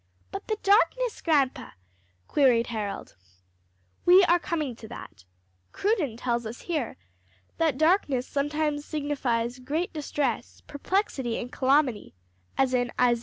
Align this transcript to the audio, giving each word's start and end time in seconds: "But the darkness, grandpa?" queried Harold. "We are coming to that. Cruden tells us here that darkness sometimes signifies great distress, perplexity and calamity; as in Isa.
"But 0.31 0.47
the 0.47 0.57
darkness, 0.63 1.21
grandpa?" 1.21 1.73
queried 2.27 2.65
Harold. 2.73 3.15
"We 4.03 4.23
are 4.23 4.39
coming 4.39 4.75
to 4.77 4.87
that. 4.87 5.25
Cruden 5.73 6.17
tells 6.17 6.47
us 6.47 6.61
here 6.63 6.97
that 7.59 7.77
darkness 7.77 8.25
sometimes 8.25 8.83
signifies 8.83 9.59
great 9.59 9.93
distress, 9.93 10.61
perplexity 10.65 11.37
and 11.37 11.51
calamity; 11.51 12.15
as 12.57 12.73
in 12.73 12.91
Isa. 12.99 13.19